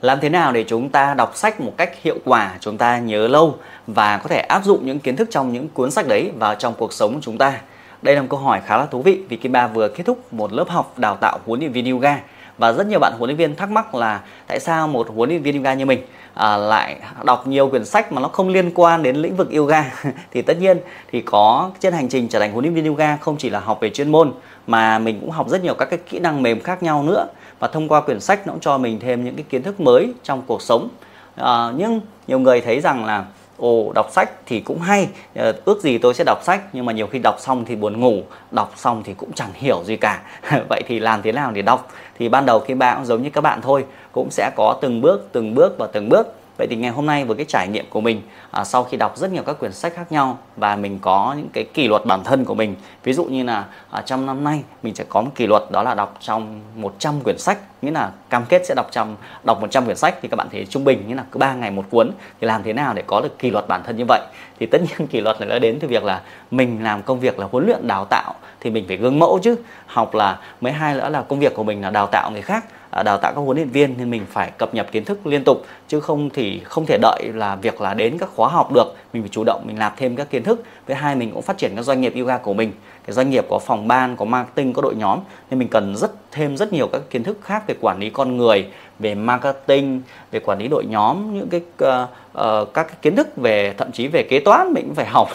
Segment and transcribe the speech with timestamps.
[0.00, 3.28] làm thế nào để chúng ta đọc sách một cách hiệu quả chúng ta nhớ
[3.28, 3.54] lâu
[3.86, 6.74] và có thể áp dụng những kiến thức trong những cuốn sách đấy vào trong
[6.78, 7.60] cuộc sống của chúng ta?
[8.02, 10.32] Đây là một câu hỏi khá là thú vị vì Kim Ba vừa kết thúc
[10.32, 12.20] một lớp học đào tạo huấn luyện viên yoga
[12.58, 15.42] và rất nhiều bạn huấn luyện viên thắc mắc là tại sao một huấn luyện
[15.42, 16.02] viên yoga như mình
[16.34, 19.84] à, lại đọc nhiều quyển sách mà nó không liên quan đến lĩnh vực yoga?
[20.30, 20.78] Thì tất nhiên
[21.12, 23.78] thì có trên hành trình trở thành huấn luyện viên yoga không chỉ là học
[23.80, 24.32] về chuyên môn
[24.66, 27.26] mà mình cũng học rất nhiều các cái kỹ năng mềm khác nhau nữa
[27.58, 30.12] và thông qua quyển sách nó cũng cho mình thêm những cái kiến thức mới
[30.22, 30.88] trong cuộc sống.
[31.36, 33.24] À, nhưng nhiều người thấy rằng là
[33.56, 36.92] ồ đọc sách thì cũng hay ờ, ước gì tôi sẽ đọc sách nhưng mà
[36.92, 40.22] nhiều khi đọc xong thì buồn ngủ đọc xong thì cũng chẳng hiểu gì cả.
[40.68, 41.88] Vậy thì làm thế nào để đọc?
[42.18, 45.00] Thì ban đầu khi bạn cũng giống như các bạn thôi cũng sẽ có từng
[45.00, 47.84] bước từng bước và từng bước vậy thì ngày hôm nay với cái trải nghiệm
[47.90, 50.98] của mình à, sau khi đọc rất nhiều các quyển sách khác nhau và mình
[50.98, 54.26] có những cái kỷ luật bản thân của mình ví dụ như là à, trong
[54.26, 57.58] năm nay mình sẽ có một kỷ luật đó là đọc trong 100 quyển sách
[57.82, 60.66] nghĩa là cam kết sẽ đọc trong đọc 100 quyển sách thì các bạn thấy
[60.70, 63.20] trung bình nghĩa là cứ 3 ngày một cuốn thì làm thế nào để có
[63.20, 64.20] được kỷ luật bản thân như vậy?
[64.60, 67.38] Thì tất nhiên kỷ luật này nó đến từ việc là mình làm công việc
[67.38, 69.56] là huấn luyện đào tạo thì mình phải gương mẫu chứ.
[69.86, 72.64] Học là mấy hai nữa là công việc của mình là đào tạo người khác.
[72.90, 75.44] À, đào tạo các huấn luyện viên nên mình phải cập nhật kiến thức liên
[75.44, 78.94] tục chứ không thì không thể đợi là việc là đến các khóa học được.
[79.12, 80.62] Mình phải chủ động mình nạp thêm các kiến thức.
[80.86, 82.72] Với hai mình cũng phát triển các doanh nghiệp yoga của mình.
[83.06, 85.18] Cái doanh nghiệp có phòng ban có marketing có đội nhóm.
[85.50, 88.36] Nên mình cần rất thêm rất nhiều các kiến thức khác về quản lý con
[88.36, 88.66] người
[88.98, 93.36] về marketing về quản lý đội nhóm những cái uh, uh, các cái kiến thức
[93.36, 95.28] về thậm chí về kế toán mình cũng phải học.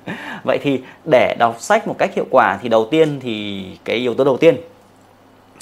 [0.44, 4.14] Vậy thì để đọc sách một cách hiệu quả thì đầu tiên thì cái yếu
[4.14, 4.56] tố đầu tiên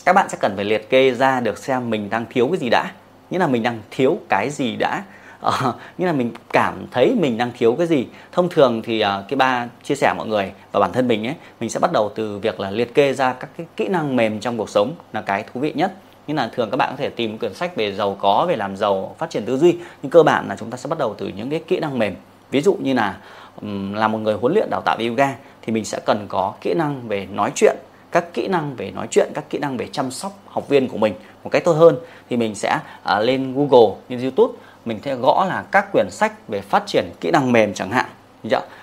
[0.05, 2.69] các bạn sẽ cần phải liệt kê ra được xem mình đang thiếu cái gì
[2.71, 2.91] đã.
[3.31, 5.03] Nghĩa là mình đang thiếu cái gì đã.
[5.47, 8.07] Uh, nghĩa là mình cảm thấy mình đang thiếu cái gì.
[8.33, 11.35] Thông thường thì uh, cái ba chia sẻ mọi người và bản thân mình ấy
[11.61, 14.41] mình sẽ bắt đầu từ việc là liệt kê ra các cái kỹ năng mềm
[14.41, 15.93] trong cuộc sống là cái thú vị nhất.
[16.27, 18.77] Như là thường các bạn có thể tìm quyển sách về giàu có về làm
[18.77, 21.29] giàu phát triển tư duy nhưng cơ bản là chúng ta sẽ bắt đầu từ
[21.29, 22.15] những cái kỹ năng mềm.
[22.51, 23.17] Ví dụ như là
[23.63, 26.75] um, là một người huấn luyện đào tạo yoga thì mình sẽ cần có kỹ
[26.75, 27.77] năng về nói chuyện
[28.15, 30.99] các kỹ năng về nói chuyện các kỹ năng về chăm sóc học viên của
[30.99, 31.15] mình
[31.45, 31.97] một cách tốt hơn
[32.31, 34.59] thì mình sẽ uh, lên Google lên YouTube.
[34.85, 38.07] Mình sẽ gõ là các quyển sách về phát triển kỹ năng mềm chẳng hạn.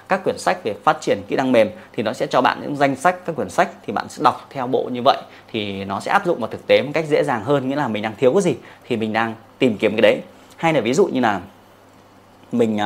[0.08, 2.76] Các quyển sách về phát triển kỹ năng mềm thì nó sẽ cho bạn những
[2.76, 5.18] danh sách các quyển sách thì bạn sẽ đọc theo bộ như vậy
[5.52, 7.88] thì nó sẽ áp dụng vào thực tế một cách dễ dàng hơn nghĩa là
[7.88, 8.56] mình đang thiếu cái gì
[8.88, 10.22] thì mình đang tìm kiếm cái đấy.
[10.56, 11.42] Hay là ví dụ như là
[12.52, 12.80] mình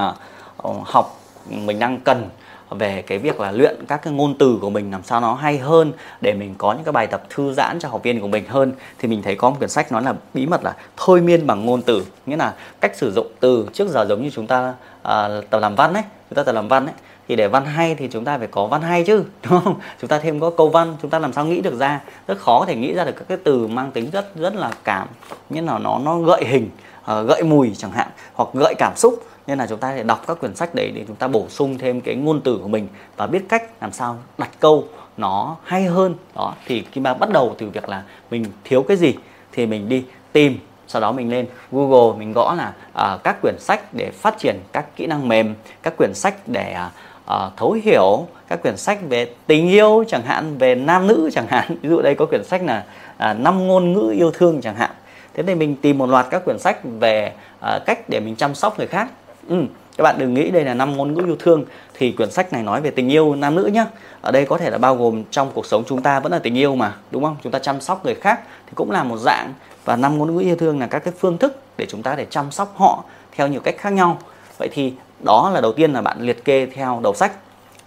[0.64, 2.30] uh, học mình đang cần
[2.78, 5.58] về cái việc là luyện các cái ngôn từ của mình làm sao nó hay
[5.58, 8.44] hơn để mình có những cái bài tập thư giãn cho học viên của mình
[8.48, 11.48] hơn thì mình thấy có một quyển sách nói là bí mật là thôi miên
[11.48, 12.06] bằng ngôn từ.
[12.26, 15.76] Nghĩa là cách sử dụng từ trước giờ giống như chúng ta à, tập làm
[15.76, 16.96] văn ấy chúng ta tập làm văn ấy.
[17.28, 19.76] Thì để văn hay thì chúng ta phải có văn hay chứ đúng không?
[20.02, 22.02] Chúng ta thêm có câu văn chúng ta làm sao nghĩ được ra.
[22.28, 24.72] Rất khó có thể nghĩ ra được các cái từ mang tính rất rất là
[24.84, 25.08] cảm.
[25.50, 26.70] Như là nó nó gợi hình
[27.12, 30.24] uh, gợi mùi chẳng hạn hoặc gợi cảm xúc nên là chúng ta sẽ đọc
[30.28, 32.88] các quyển sách đấy để chúng ta bổ sung thêm cái ngôn từ của mình
[33.18, 36.16] và biết cách làm sao đặt câu nó hay hơn.
[36.36, 39.16] Đó thì khi mà bắt đầu từ việc là mình thiếu cái gì
[39.52, 42.74] thì mình đi tìm sau đó mình lên Google mình gõ là
[43.14, 46.78] uh, các quyển sách để phát triển các kỹ năng mềm các quyển sách để
[47.26, 51.48] uh, thấu hiểu các quyển sách về tình yêu chẳng hạn về nam nữ chẳng
[51.48, 51.78] hạn.
[51.82, 52.86] Ví dụ đây có quyển sách là
[53.34, 54.92] năm uh, ngôn ngữ yêu thương chẳng hạn.
[55.34, 58.56] Thế thì mình tìm một loạt các quyển sách về uh, cách để mình chăm
[58.56, 59.08] sóc người khác
[59.50, 59.56] ừ,
[59.98, 61.66] các bạn đừng nghĩ đây là năm ngôn ngữ yêu thương.
[61.94, 63.86] Thì quyển sách này nói về tình yêu nam nữ nhá.
[64.22, 66.58] Ở đây có thể là bao gồm trong cuộc sống chúng ta vẫn là tình
[66.58, 67.38] yêu mà đúng không?
[67.44, 69.54] Chúng ta chăm sóc người khác thì cũng là một dạng.
[69.86, 72.26] Và năm ngôn ngữ yêu thương là các cái phương thức để chúng ta để
[72.30, 74.18] chăm sóc họ theo nhiều cách khác nhau.
[74.58, 77.32] Vậy thì đó là đầu tiên là bạn liệt kê theo đầu sách.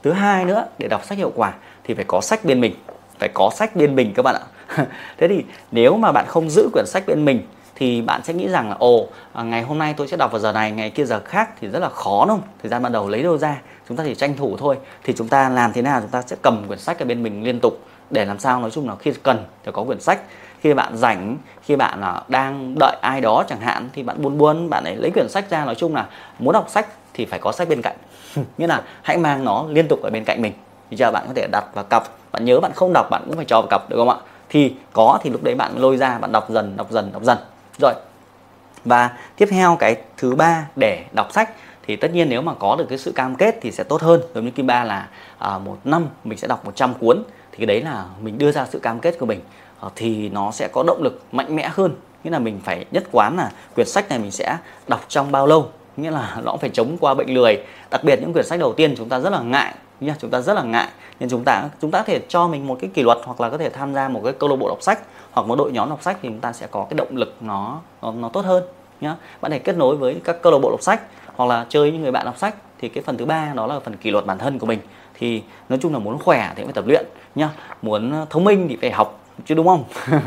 [0.02, 1.52] Thứ hai nữa để đọc sách hiệu quả
[1.84, 2.74] thì phải có sách bên mình.
[3.18, 4.42] Phải có sách bên mình các bạn ạ.
[5.18, 7.42] Thế thì nếu mà bạn không giữ quyển sách bên mình
[7.78, 10.40] thì bạn sẽ nghĩ rằng là ồ à, ngày hôm nay tôi sẽ đọc vào
[10.40, 12.48] giờ này ngày kia giờ khác thì rất là khó đúng không?
[12.62, 13.60] Thời gian ban đầu lấy đâu ra?
[13.88, 14.76] Chúng ta chỉ tranh thủ thôi.
[15.04, 16.00] Thì chúng ta làm thế nào?
[16.00, 17.80] Chúng ta sẽ cầm quyển sách ở bên mình liên tục
[18.10, 20.20] để làm sao nói chung là khi cần thì có quyển sách.
[20.60, 24.38] Khi bạn rảnh khi bạn là đang đợi ai đó chẳng hạn thì bạn buồn
[24.38, 26.06] buồn bạn ấy lấy quyển sách ra nói chung là
[26.38, 27.96] muốn đọc sách thì phải có sách bên cạnh.
[28.58, 30.52] Nghĩa là hãy mang nó liên tục ở bên cạnh mình.
[30.90, 33.36] Thì giờ bạn có thể đặt vào cặp bạn nhớ bạn không đọc bạn cũng
[33.36, 34.16] phải cho vào cặp được không ạ?
[34.48, 37.38] Thì có thì lúc đấy bạn lôi ra bạn đọc dần đọc dần đọc dần
[37.80, 37.94] rồi.
[38.84, 41.50] Và tiếp theo cái thứ ba để đọc sách
[41.86, 44.22] thì tất nhiên nếu mà có được cái sự cam kết thì sẽ tốt hơn.
[44.34, 45.08] Giống như kim ba là
[45.38, 47.22] à, một năm mình sẽ đọc 100 cuốn
[47.52, 49.40] thì cái đấy là mình đưa ra sự cam kết của mình.
[49.80, 51.96] À, thì nó sẽ có động lực mạnh mẽ hơn.
[52.24, 54.56] Nghĩa là mình phải nhất quán là quyển sách này mình sẽ
[54.88, 55.70] đọc trong bao lâu.
[55.96, 57.62] Nghĩa là nó cũng phải chống qua bệnh lười.
[57.90, 60.40] Đặc biệt những quyển sách đầu tiên chúng ta rất là ngại nha chúng ta
[60.40, 60.88] rất là ngại
[61.20, 63.50] nên chúng ta chúng ta có thể cho mình một cái kỷ luật hoặc là
[63.50, 64.98] có thể tham gia một cái câu lạc bộ đọc sách
[65.30, 67.80] hoặc một đội nhóm đọc sách thì chúng ta sẽ có cái động lực nó
[68.02, 68.64] nó, nó tốt hơn
[69.00, 69.16] nhá.
[69.40, 71.00] Bạn hãy kết nối với các câu lạc bộ đọc sách
[71.36, 73.80] hoặc là chơi những người bạn đọc sách thì cái phần thứ ba đó là
[73.80, 74.78] phần kỷ luật bản thân của mình.
[75.14, 77.50] Thì nói chung là muốn khỏe thì phải tập luyện nhá.
[77.82, 79.84] Muốn thông minh thì phải học chứ đúng không?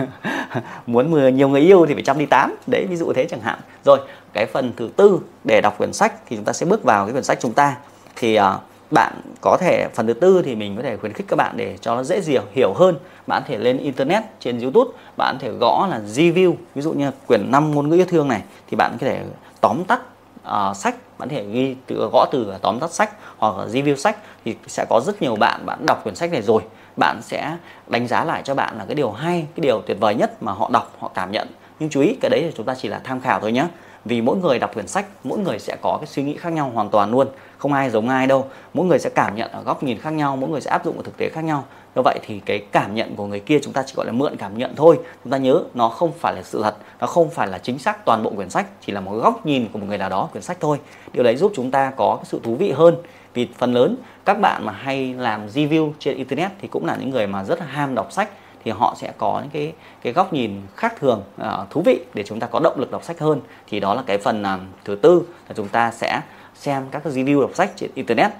[0.87, 3.59] Muốn nhiều người yêu thì phải chăm đi tám đấy ví dụ thế chẳng hạn.
[3.83, 3.99] Rồi
[4.33, 7.11] cái phần thứ tư để đọc quyển sách thì chúng ta sẽ bước vào cái
[7.11, 7.75] quyển sách chúng ta.
[8.15, 8.43] Thì uh,
[8.91, 11.77] bạn có thể phần thứ tư thì mình có thể khuyến khích các bạn để
[11.81, 12.95] cho nó dễ hiểu hiểu hơn.
[13.27, 16.93] Bạn có thể lên internet trên youtube bạn có thể gõ là review ví dụ
[16.93, 19.23] như quyển 5 ngôn ngữ yêu thương này thì bạn có thể
[19.61, 20.01] tóm tắt
[20.47, 23.95] uh, sách bạn có thể ghi từ gõ từ tóm tắt sách hoặc là review
[23.95, 26.61] sách thì sẽ có rất nhiều bạn bạn đọc quyển sách này rồi.
[26.97, 30.15] Bạn sẽ đánh giá lại cho bạn là cái điều hay cái điều tuyệt vời
[30.15, 31.47] nhất mà họ đọc họ cảm nhận.
[31.79, 33.67] Nhưng chú ý cái đấy thì chúng ta chỉ là tham khảo thôi nhé
[34.05, 36.71] vì mỗi người đọc quyển sách, mỗi người sẽ có cái suy nghĩ khác nhau
[36.73, 37.27] hoàn toàn luôn.
[37.57, 38.47] Không ai giống ai đâu.
[38.73, 40.97] Mỗi người sẽ cảm nhận ở góc nhìn khác nhau, mỗi người sẽ áp dụng
[40.97, 41.63] ở thực tế khác nhau.
[41.95, 44.35] Do vậy thì cái cảm nhận của người kia chúng ta chỉ gọi là mượn
[44.35, 44.99] cảm nhận thôi.
[45.23, 48.05] Chúng ta nhớ, nó không phải là sự thật, nó không phải là chính xác
[48.05, 50.43] toàn bộ quyển sách, chỉ là một góc nhìn của một người nào đó quyển
[50.43, 50.79] sách thôi.
[51.13, 52.95] Điều đấy giúp chúng ta có cái sự thú vị hơn.
[53.33, 57.09] Vì phần lớn các bạn mà hay làm review trên internet thì cũng là những
[57.09, 58.29] người mà rất là ham đọc sách
[58.63, 62.23] thì họ sẽ có những cái cái góc nhìn khác thường uh, thú vị để
[62.23, 63.41] chúng ta có động lực đọc sách hơn.
[63.67, 66.21] Thì đó là cái phần uh, thứ tư là chúng ta sẽ
[66.55, 68.31] xem các cái review đọc sách trên internet.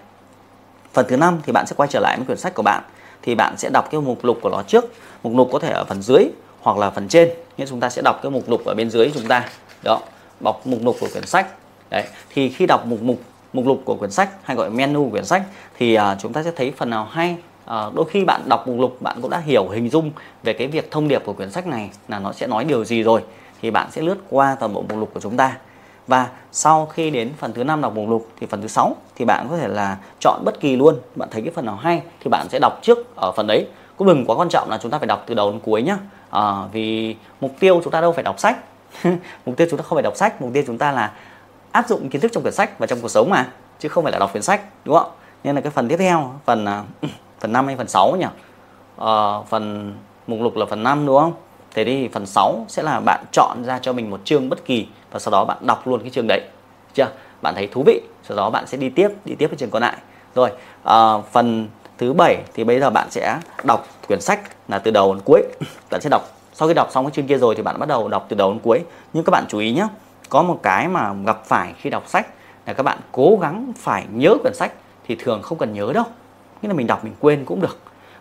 [0.93, 2.83] Phần thứ năm thì bạn sẽ quay trở lại với quyển sách của bạn
[3.21, 4.85] thì bạn sẽ đọc cái mục lục của nó trước.
[5.23, 6.25] Mục lục có thể ở phần dưới
[6.61, 9.11] hoặc là phần trên nhưng chúng ta sẽ đọc cái mục lục ở bên dưới
[9.13, 9.49] chúng ta.
[9.83, 10.01] Đó
[10.39, 11.47] bọc mục lục của quyển sách.
[11.89, 13.21] Đấy thì khi đọc mục mục
[13.53, 15.43] mục lục của quyển sách hay gọi menu của quyển sách
[15.77, 18.79] thì uh, chúng ta sẽ thấy phần nào hay à, đôi khi bạn đọc mục
[18.79, 20.11] lục bạn cũng đã hiểu hình dung
[20.43, 23.03] về cái việc thông điệp của quyển sách này là nó sẽ nói điều gì
[23.03, 23.21] rồi
[23.61, 25.57] thì bạn sẽ lướt qua toàn bộ mục lục của chúng ta.
[26.07, 29.25] Và sau khi đến phần thứ năm đọc mục lục thì phần thứ sáu thì
[29.25, 32.29] bạn có thể là chọn bất kỳ luôn bạn thấy cái phần nào hay thì
[32.29, 33.67] bạn sẽ đọc trước ở phần đấy.
[33.97, 35.97] Cũng đừng quá quan trọng là chúng ta phải đọc từ đầu đến cuối nhá.
[36.29, 38.57] À, vì mục tiêu chúng ta đâu phải đọc sách.
[39.45, 41.11] Mục tiêu chúng ta không phải đọc sách mục tiêu chúng ta là
[41.71, 43.47] áp dụng kiến thức trong quyển sách và trong cuộc sống mà
[43.79, 45.11] chứ không phải là đọc quyển sách đúng không?
[45.43, 47.09] Nên là cái phần tiếp theo phần uh,
[47.41, 48.25] phần 5 hay phần 6 nhỉ?
[49.01, 49.93] Uh, phần
[50.27, 51.33] mục lục là phần 5 đúng không?
[51.73, 54.87] Thế thì phần 6 sẽ là bạn chọn ra cho mình một chương bất kỳ
[55.11, 56.41] và sau đó bạn đọc luôn cái chương đấy.
[56.93, 57.07] Chưa?
[57.41, 58.01] Bạn thấy thú vị.
[58.23, 59.97] Sau đó bạn sẽ đi tiếp đi tiếp cái chương còn lại.
[60.35, 60.49] Rồi
[60.83, 61.67] uh, phần
[61.97, 65.43] thứ bảy thì bây giờ bạn sẽ đọc quyển sách là từ đầu đến cuối.
[65.91, 66.21] Bạn sẽ đọc
[66.53, 68.51] sau khi đọc xong cái chương kia rồi thì bạn bắt đầu đọc từ đầu
[68.51, 68.83] đến cuối.
[69.13, 69.87] Nhưng các bạn chú ý nhé
[70.29, 72.27] có một cái mà gặp phải khi đọc sách
[72.65, 74.71] là các bạn cố gắng phải nhớ quyển sách
[75.07, 76.05] thì thường không cần nhớ đâu
[76.61, 77.77] nghĩa là mình đọc mình quên cũng được.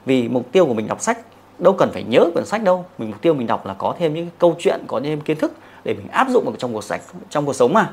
[0.07, 1.19] Vì mục tiêu của mình đọc sách,
[1.59, 2.85] đâu cần phải nhớ quyển sách đâu.
[2.99, 5.53] Mình, mục tiêu mình đọc là có thêm những câu chuyện, có thêm kiến thức
[5.85, 7.01] để mình áp dụng vào trong cuộc sách,
[7.31, 7.91] trong cuộc sống mà.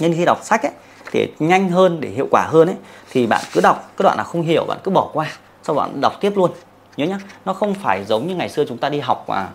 [0.00, 0.72] Nên khi đọc sách ấy,
[1.12, 2.76] thì nhanh hơn để hiệu quả hơn ấy,
[3.10, 5.26] thì bạn cứ đọc, cái đoạn nào không hiểu, bạn cứ bỏ qua,
[5.62, 6.50] sau bạn đọc tiếp luôn.
[6.96, 9.48] Nhớ nhá, nó không phải giống như ngày xưa chúng ta đi học mà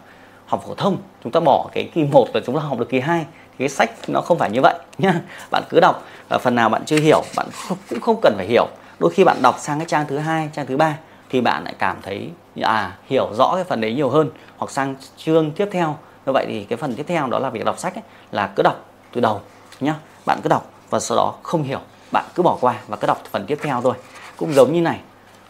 [0.46, 3.00] học phổ thông, chúng ta bỏ cái kỳ 1 và chúng ta học được kỳ
[3.00, 5.22] 2 thì cái sách nó không phải như vậy nhá.
[5.52, 7.48] Bạn cứ đọc, và phần nào bạn chưa hiểu, bạn
[7.90, 8.68] cũng không cần phải hiểu
[9.00, 10.98] đôi khi bạn đọc sang cái trang thứ hai trang thứ ba
[11.30, 12.30] thì bạn lại cảm thấy
[12.62, 15.98] à hiểu rõ cái phần đấy nhiều hơn hoặc sang chương tiếp theo.
[16.26, 18.64] Như vậy thì cái phần tiếp theo đó là việc đọc sách ấy, là cứ
[18.64, 19.42] đọc từ đầu
[19.80, 19.96] nhá.
[20.26, 21.80] Bạn cứ đọc và sau đó không hiểu
[22.12, 23.94] bạn cứ bỏ qua và cứ đọc phần tiếp theo thôi.
[24.38, 25.00] Cũng giống như này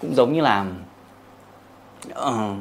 [0.02, 0.66] cũng giống như là
[2.10, 2.58] uh,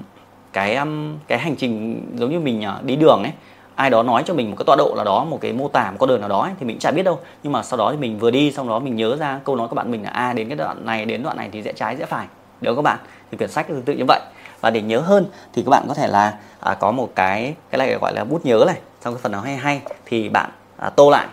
[0.52, 3.32] cái um, cái hành trình giống như mình uh, đi đường ấy
[3.74, 5.90] ai đó nói cho mình một cái tọa độ là đó một cái mô tả
[5.90, 7.18] một con đường nào đó ấy, thì mình chả biết đâu.
[7.42, 9.68] Nhưng mà sau đó thì mình vừa đi xong đó mình nhớ ra câu nói
[9.68, 11.72] của bạn mình là a à, đến cái đoạn này đến đoạn này thì rẽ
[11.72, 12.26] trái rẽ phải.
[12.60, 12.98] Được các bạn?
[13.30, 14.20] Thì quyển sách tương tự như vậy.
[14.60, 17.78] Và để nhớ hơn thì các bạn có thể là à, có một cái cái
[17.78, 18.76] này gọi là bút nhớ này.
[19.04, 21.26] Trong cái phần nào hay hay thì bạn à, tô lại.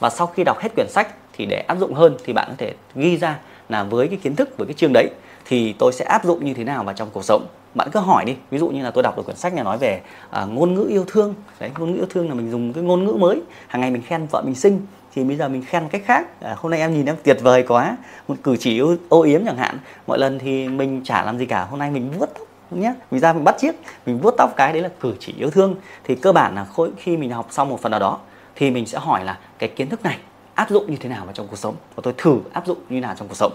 [0.00, 2.54] Và sau khi đọc hết quyển sách thì để áp dụng hơn thì bạn có
[2.58, 3.38] thể ghi ra
[3.68, 5.10] là với cái kiến thức với cái chương đấy
[5.44, 8.24] thì tôi sẽ áp dụng như thế nào vào trong cuộc sống bạn cứ hỏi
[8.24, 8.36] đi.
[8.50, 10.00] Ví dụ như là tôi đọc được quyển sách này nói về
[10.30, 11.34] à, ngôn ngữ yêu thương.
[11.60, 13.42] Đấy ngôn ngữ yêu thương là mình dùng cái ngôn ngữ mới.
[13.66, 14.80] Hàng ngày mình khen vợ mình xinh
[15.14, 16.26] thì bây giờ mình khen cách khác.
[16.40, 17.96] À, hôm nay em nhìn em tuyệt vời quá.
[18.28, 19.78] Một cử chỉ ô, ô yếm chẳng hạn.
[20.06, 21.64] Mọi lần thì mình chả làm gì cả.
[21.64, 23.74] Hôm nay mình vuốt tóc nhé mình ra mình bắt chiếc
[24.06, 25.74] mình vuốt tóc cái đấy là cử chỉ yêu thương.
[26.04, 28.18] Thì cơ bản là khi mình học xong một phần nào đó
[28.56, 30.18] thì mình sẽ hỏi là cái kiến thức này
[30.54, 31.74] áp dụng như thế nào vào trong cuộc sống?
[31.94, 33.52] Và tôi thử áp dụng như thế nào trong cuộc sống.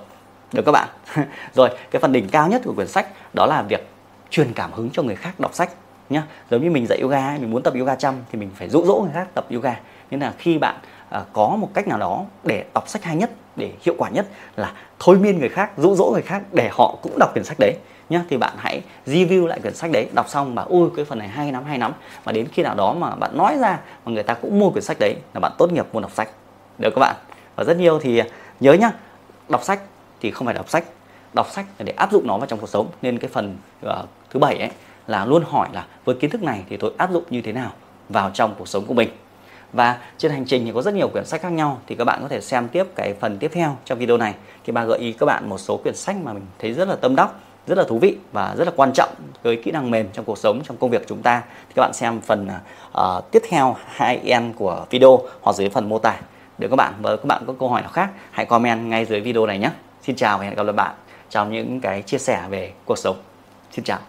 [0.53, 0.87] Được các bạn?
[1.53, 3.87] Rồi cái phần đỉnh cao nhất của quyển sách đó là việc
[4.29, 5.69] truyền cảm hứng cho người khác đọc sách
[6.09, 6.23] nhá.
[6.51, 8.99] Giống như mình dạy yoga mình muốn tập yoga chăm thì mình phải dụ dỗ
[8.99, 9.79] người khác tập yoga.
[10.11, 10.75] Nên là khi bạn
[11.09, 14.25] à, có một cách nào đó để đọc sách hay nhất để hiệu quả nhất
[14.55, 17.57] là thôi miên người khác dụ dỗ người khác để họ cũng đọc quyển sách
[17.59, 17.73] đấy
[18.09, 21.19] nhá thì bạn hãy review lại quyển sách đấy đọc xong mà ui cái phần
[21.19, 21.93] này hay lắm hay lắm.
[22.25, 24.83] Mà đến khi nào đó mà bạn nói ra mà người ta cũng mua quyển
[24.83, 26.29] sách đấy là bạn tốt nghiệp môn đọc sách.
[26.77, 27.15] Được các bạn?
[27.55, 28.21] Và rất nhiều thì
[28.59, 28.91] nhớ nhá
[29.49, 29.79] đọc sách
[30.21, 30.83] thì không phải đọc sách
[31.33, 32.87] đọc sách để áp dụng nó vào trong cuộc sống.
[33.01, 33.91] Nên cái phần uh,
[34.29, 34.69] thứ bảy ấy
[35.07, 37.71] là luôn hỏi là với kiến thức này thì tôi áp dụng như thế nào
[38.09, 39.09] vào trong cuộc sống của mình.
[39.73, 42.19] Và trên hành trình thì có rất nhiều quyển sách khác nhau thì các bạn
[42.21, 44.33] có thể xem tiếp cái phần tiếp theo trong video này.
[44.65, 46.95] Thì bà gợi ý các bạn một số quyển sách mà mình thấy rất là
[46.95, 47.29] tâm đắc
[47.67, 49.09] rất là thú vị và rất là quan trọng
[49.43, 51.43] với kỹ năng mềm trong cuộc sống trong công việc chúng ta.
[51.67, 52.47] Thì các bạn xem phần
[52.97, 56.15] uh, tiếp theo hai em của video hoặc dưới phần mô tả.
[56.57, 59.21] Để các bạn và các bạn có câu hỏi nào khác hãy comment ngay dưới
[59.21, 59.69] video này nhé.
[60.01, 60.95] Xin chào và hẹn gặp lại bạn
[61.29, 63.21] trong những cái chia sẻ về cuộc sống.
[63.71, 63.99] Xin chào.